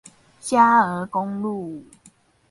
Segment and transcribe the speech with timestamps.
[0.41, 1.85] 佳鵝公路